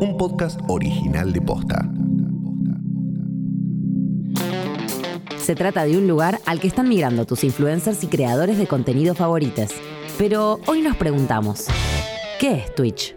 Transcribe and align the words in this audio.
un 0.00 0.16
podcast 0.16 0.60
original 0.68 1.32
de 1.32 1.40
Posta. 1.40 1.90
Se 5.38 5.54
trata 5.56 5.84
de 5.84 5.98
un 5.98 6.06
lugar 6.06 6.40
al 6.46 6.60
que 6.60 6.68
están 6.68 6.88
migrando 6.88 7.24
tus 7.24 7.42
influencers 7.42 8.04
y 8.04 8.06
creadores 8.06 8.58
de 8.58 8.66
contenido 8.66 9.14
favoritos. 9.14 9.70
Pero 10.16 10.60
hoy 10.66 10.82
nos 10.82 10.96
preguntamos, 10.96 11.66
¿qué 12.38 12.52
es 12.54 12.74
Twitch? 12.74 13.16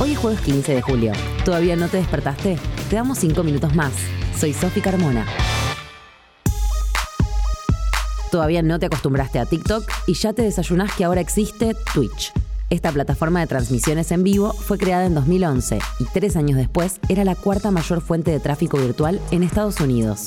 Hoy 0.00 0.12
es 0.12 0.18
jueves 0.18 0.40
15 0.40 0.74
de 0.74 0.82
julio. 0.82 1.12
¿Todavía 1.44 1.76
no 1.76 1.88
te 1.88 1.98
despertaste? 1.98 2.56
Te 2.88 2.96
damos 2.96 3.18
5 3.18 3.42
minutos 3.42 3.74
más. 3.74 3.92
Soy 4.38 4.52
Sofi 4.52 4.80
Carmona. 4.80 5.26
Todavía 8.30 8.62
no 8.62 8.78
te 8.78 8.86
acostumbraste 8.86 9.38
a 9.38 9.46
TikTok 9.46 9.84
y 10.06 10.14
ya 10.14 10.32
te 10.32 10.42
desayunás 10.42 10.94
que 10.94 11.04
ahora 11.04 11.20
existe 11.20 11.74
Twitch. 11.92 12.32
Esta 12.70 12.90
plataforma 12.92 13.40
de 13.40 13.46
transmisiones 13.46 14.10
en 14.10 14.24
vivo 14.24 14.52
fue 14.52 14.78
creada 14.78 15.04
en 15.04 15.14
2011 15.14 15.78
y 16.00 16.04
tres 16.04 16.34
años 16.34 16.56
después 16.56 16.98
era 17.08 17.22
la 17.24 17.34
cuarta 17.34 17.70
mayor 17.70 18.00
fuente 18.00 18.30
de 18.30 18.40
tráfico 18.40 18.78
virtual 18.78 19.20
en 19.30 19.42
Estados 19.42 19.80
Unidos. 19.80 20.24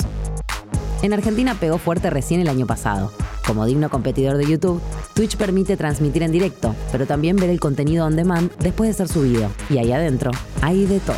En 1.02 1.12
Argentina 1.12 1.56
pegó 1.58 1.78
fuerte 1.78 2.10
recién 2.10 2.40
el 2.40 2.48
año 2.48 2.66
pasado. 2.66 3.12
Como 3.46 3.66
digno 3.66 3.90
competidor 3.90 4.36
de 4.36 4.46
YouTube, 4.46 4.80
Twitch 5.14 5.36
permite 5.36 5.76
transmitir 5.76 6.22
en 6.22 6.32
directo, 6.32 6.74
pero 6.92 7.06
también 7.06 7.36
ver 7.36 7.50
el 7.50 7.60
contenido 7.60 8.06
on 8.06 8.14
demand 8.14 8.52
después 8.58 8.88
de 8.88 8.94
ser 8.94 9.08
subido. 9.08 9.50
Y 9.68 9.78
ahí 9.78 9.90
adentro 9.92 10.30
hay 10.62 10.86
de 10.86 11.00
todo. 11.00 11.16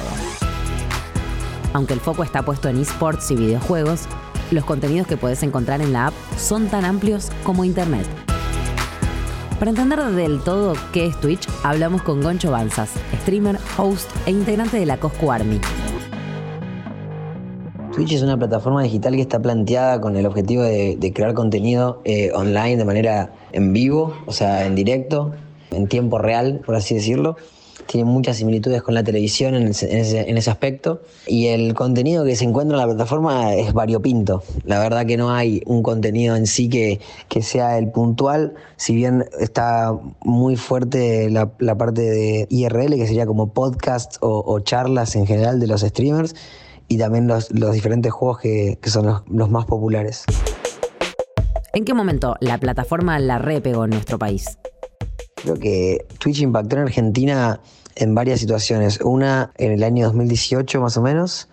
Aunque 1.72 1.94
el 1.94 2.00
foco 2.00 2.24
está 2.24 2.42
puesto 2.42 2.68
en 2.68 2.80
esports 2.80 3.30
y 3.30 3.36
videojuegos, 3.36 4.02
los 4.50 4.64
contenidos 4.64 5.06
que 5.06 5.16
puedes 5.16 5.42
encontrar 5.42 5.80
en 5.82 5.92
la 5.92 6.08
app 6.08 6.14
son 6.38 6.68
tan 6.68 6.84
amplios 6.84 7.30
como 7.44 7.64
Internet. 7.64 8.06
Para 9.60 9.72
entender 9.72 10.02
del 10.02 10.40
todo 10.40 10.72
qué 10.90 11.04
es 11.04 11.20
Twitch, 11.20 11.46
hablamos 11.62 12.00
con 12.00 12.22
Goncho 12.22 12.50
Banzas, 12.50 12.92
streamer, 13.20 13.58
host 13.76 14.10
e 14.24 14.30
integrante 14.30 14.78
de 14.78 14.86
la 14.86 14.96
Cosco 14.96 15.30
Army. 15.30 15.60
Twitch 17.92 18.12
es 18.12 18.22
una 18.22 18.38
plataforma 18.38 18.82
digital 18.82 19.16
que 19.16 19.20
está 19.20 19.38
planteada 19.38 20.00
con 20.00 20.16
el 20.16 20.24
objetivo 20.24 20.62
de, 20.62 21.12
crear 21.14 21.34
contenido 21.34 22.00
eh, 22.06 22.30
online 22.32 22.78
de 22.78 22.86
manera 22.86 23.34
en 23.52 23.74
vivo, 23.74 24.16
o 24.24 24.32
sea, 24.32 24.64
en 24.64 24.74
directo, 24.74 25.32
en 25.72 25.88
tiempo 25.88 26.16
real, 26.16 26.62
por 26.64 26.74
así 26.74 26.94
decirlo 26.94 27.36
tiene 27.86 28.04
muchas 28.04 28.36
similitudes 28.36 28.82
con 28.82 28.94
la 28.94 29.02
televisión 29.02 29.54
en 29.54 29.68
ese, 29.68 30.50
aspecto. 30.50 31.02
Y 31.26 31.46
el 31.48 31.74
contenido 31.74 32.24
que 32.24 32.36
se 32.36 32.44
encuentra 32.44 32.76
en 32.76 32.80
la 32.80 32.86
plataforma 32.86 33.54
es 33.54 33.72
variopinto. 33.72 34.42
La 34.64 34.78
verdad 34.78 35.06
que 35.06 35.16
no 35.16 35.30
hay 35.30 35.62
un 35.66 35.82
contenido 35.82 36.36
en 36.36 36.46
sí 36.46 36.68
que, 36.68 37.00
que 37.28 37.42
sea 37.42 37.78
el 37.78 37.90
puntual, 37.90 38.54
si 38.76 38.94
bien 38.94 39.24
está 39.38 39.92
muy 40.24 40.56
fuerte 40.56 41.30
la, 41.30 41.46
parte 41.76 42.02
de 42.02 42.46
IRL, 42.50 42.96
que 42.96 43.06
sería 43.06 43.26
como 43.26 43.52
podcast 43.52 44.16
o, 44.20 44.60
charlas 44.60 45.16
en 45.16 45.26
general 45.26 45.60
de 45.60 45.66
los 45.66 45.80
streamers, 45.82 46.34
y 46.88 46.98
también 46.98 47.26
los, 47.28 47.48
diferentes 47.48 48.12
juegos 48.12 48.38
que, 48.40 48.78
son 48.84 49.06
los, 49.06 49.22
los 49.28 49.50
más 49.50 49.66
populares. 49.66 50.24
¿En 51.72 51.84
qué 51.84 51.94
momento 51.94 52.34
la 52.40 52.58
plataforma 52.58 53.18
la 53.20 53.38
repegó 53.38 53.84
en 53.84 53.90
nuestro 53.90 54.18
país? 54.18 54.58
Creo 55.42 55.56
que 55.56 56.06
Twitch 56.18 56.40
impactó 56.40 56.76
en 56.76 56.82
Argentina 56.82 57.60
en 57.96 58.14
varias 58.14 58.40
situaciones. 58.40 59.00
Una 59.00 59.52
en 59.56 59.72
el 59.72 59.82
año 59.82 60.06
2018 60.06 60.80
más 60.80 60.96
o 60.96 61.02
menos, 61.02 61.48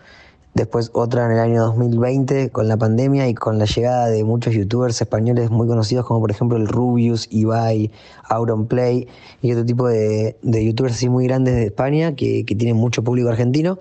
después 0.58 0.90
otra 0.94 1.26
en 1.26 1.32
el 1.34 1.40
año 1.40 1.64
2020 1.66 2.50
con 2.50 2.68
la 2.68 2.78
pandemia 2.78 3.28
y 3.28 3.34
con 3.34 3.60
la 3.60 3.66
llegada 3.66 4.08
de 4.08 4.24
muchos 4.24 4.54
youtubers 4.54 5.00
españoles 5.00 5.52
muy 5.52 5.68
conocidos 5.68 6.06
como 6.06 6.20
por 6.20 6.32
ejemplo 6.32 6.58
el 6.58 6.68
Rubius, 6.68 7.28
Ibai, 7.32 7.92
Auronplay 8.24 9.08
y 9.42 9.52
otro 9.52 9.66
tipo 9.66 9.88
de, 9.88 10.36
youtubers 10.42 10.96
así 10.96 11.10
muy 11.10 11.28
grandes 11.28 11.56
de 11.56 11.66
España 11.66 12.16
que, 12.16 12.44
tienen 12.44 12.76
mucho 12.76 13.04
público 13.04 13.30
argentino 13.30 13.78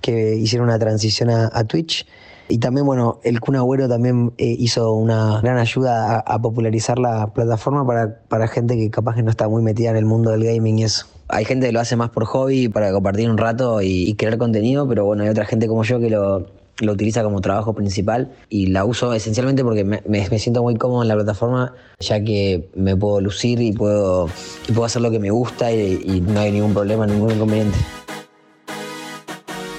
que 0.00 0.36
hicieron 0.36 0.68
una 0.68 0.78
transición 0.78 1.30
a, 1.30 1.64
Twitch. 1.64 2.06
Y 2.50 2.58
también, 2.58 2.84
bueno, 2.84 3.20
el 3.22 3.40
Kun 3.40 3.56
Agüero 3.56 3.88
también 3.88 4.32
eh, 4.36 4.56
hizo 4.58 4.92
una 4.92 5.40
gran 5.40 5.56
ayuda 5.56 6.18
a, 6.18 6.42
popularizar 6.42 6.98
la 6.98 7.32
plataforma 7.32 7.86
para, 7.86 8.22
para 8.28 8.48
gente 8.48 8.76
que 8.76 8.90
capaz 8.90 9.14
que 9.14 9.22
no 9.22 9.30
está 9.30 9.48
muy 9.48 9.62
metida 9.62 9.90
en 9.90 9.96
el 9.96 10.04
mundo 10.04 10.30
del 10.32 10.44
gaming 10.44 10.80
y 10.80 10.84
eso. 10.84 11.06
Hay 11.28 11.44
gente 11.44 11.66
que 11.66 11.72
lo 11.72 11.78
hace 11.78 11.94
más 11.94 12.10
por 12.10 12.24
hobby, 12.24 12.68
para 12.68 12.90
compartir 12.90 13.30
un 13.30 13.38
rato 13.38 13.80
y, 13.82 14.14
crear 14.14 14.36
contenido, 14.36 14.88
pero 14.88 15.04
bueno, 15.04 15.22
hay 15.22 15.28
otra 15.28 15.44
gente 15.44 15.68
como 15.68 15.84
yo 15.84 16.00
que 16.00 16.10
lo, 16.10 16.48
utiliza 16.82 17.22
como 17.22 17.40
trabajo 17.40 17.72
principal 17.72 18.32
y 18.48 18.66
la 18.66 18.84
uso 18.84 19.12
esencialmente 19.14 19.62
porque 19.62 19.84
me, 19.84 20.38
siento 20.38 20.62
muy 20.62 20.74
cómodo 20.74 21.02
en 21.02 21.08
la 21.08 21.14
plataforma, 21.14 21.72
ya 22.00 22.24
que 22.24 22.68
me 22.74 22.96
puedo 22.96 23.20
lucir 23.20 23.60
y 23.60 23.72
puedo, 23.72 24.28
y 24.66 24.72
puedo 24.72 24.86
hacer 24.86 25.02
lo 25.02 25.10
que 25.12 25.20
me 25.20 25.30
gusta 25.30 25.70
y 25.70 26.20
no 26.26 26.40
hay 26.40 26.50
ningún 26.50 26.74
problema, 26.74 27.06
ningún 27.06 27.30
inconveniente. 27.30 27.78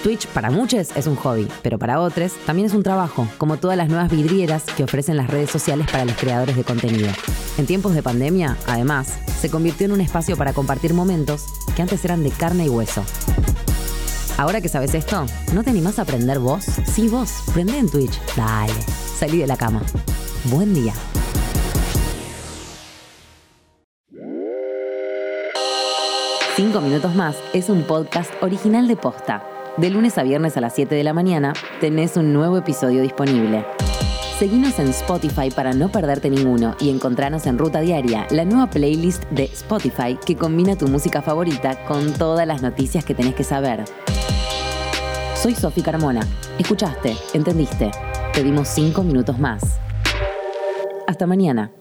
Twitch 0.02 0.26
para 0.28 0.50
muchos 0.50 0.96
es 0.96 1.06
un 1.06 1.16
hobby, 1.16 1.48
pero 1.62 1.78
para 1.78 2.00
otros 2.00 2.34
también 2.46 2.66
es 2.66 2.74
un 2.74 2.82
trabajo, 2.82 3.28
como 3.38 3.58
todas 3.58 3.78
las 3.78 3.88
nuevas 3.88 4.10
vidrieras 4.10 4.64
que 4.64 4.84
ofrecen 4.84 5.16
las 5.16 5.30
redes 5.30 5.52
sociales 5.52 5.88
para 5.92 6.06
los 6.06 6.16
creadores 6.16 6.56
de 6.56 6.64
contenido. 6.64 7.10
En 7.58 7.68
tiempos 7.68 7.94
de 7.94 8.02
pandemia, 8.02 8.58
además, 8.68 9.20
se 9.40 9.52
convirtió 9.52 9.86
en 9.86 9.92
un 9.92 10.02
espacio 10.02 10.36
para 10.38 10.54
compartir 10.54 10.94
momentos 10.94 11.46
que 11.76 11.84
antes 11.84 12.04
eran 12.04 12.24
de 12.24 12.32
carne 12.32 12.66
y 12.66 12.70
hueso. 12.70 13.04
Ahora 14.38 14.60
que 14.60 14.70
sabes 14.70 14.96
esto, 14.96 15.26
¿no 15.54 15.64
te 15.64 15.70
animás 15.70 16.00
a 16.00 16.02
aprender 16.02 16.40
vos? 16.40 16.66
Sí, 16.92 17.08
vos, 17.08 17.32
prende 17.54 17.78
en 17.78 17.90
Twitch. 17.90 18.20
Dale, 18.36 18.74
salí 19.20 19.38
de 19.38 19.48
la 19.48 19.58
cama. 19.58 19.84
Buen 20.46 20.74
día. 20.74 20.94
Cinco 26.56 26.82
minutos 26.82 27.16
más 27.16 27.36
es 27.54 27.70
un 27.70 27.84
podcast 27.84 28.32
original 28.42 28.88
de 28.88 28.96
Posta. 28.96 29.51
De 29.78 29.90
lunes 29.90 30.18
a 30.18 30.24
viernes 30.24 30.58
a 30.58 30.62
las 30.62 30.76
7 30.76 30.94
de 30.96 31.04
la 31.04 31.14
mañana 31.14 31.54
tenés 31.80 32.18
un 32.18 32.34
nuevo 32.34 32.58
episodio 32.58 33.02
disponible. 33.02 33.66
Seguinos 34.38 34.78
en 34.80 34.90
Spotify 34.90 35.50
para 35.50 35.72
no 35.72 35.90
perderte 35.90 36.30
ninguno 36.30 36.76
y 36.80 36.90
encontranos 36.90 37.46
en 37.46 37.58
Ruta 37.58 37.80
Diaria, 37.80 38.28
la 38.32 38.44
nueva 38.44 38.70
playlist 38.70 39.24
de 39.30 39.46
Spotify 39.46 40.18
que 40.26 40.36
combina 40.36 40.76
tu 40.76 40.88
música 40.88 41.22
favorita 41.22 41.86
con 41.86 42.12
todas 42.14 42.46
las 42.46 42.62
noticias 42.62 43.06
que 43.06 43.16
tenés 43.16 43.34
que 43.34 43.46
saber. 43.46 43.86
Soy 45.36 45.56
Sofi 45.56 45.82
Carmona. 45.82 46.22
Escuchaste, 46.60 47.16
entendiste. 47.34 47.92
Te 48.34 48.44
dimos 48.44 48.68
5 48.68 49.04
minutos 49.04 49.40
más. 49.40 49.80
Hasta 51.08 51.26
mañana. 51.28 51.72